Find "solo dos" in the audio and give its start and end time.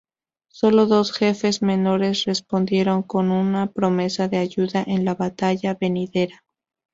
0.49-1.11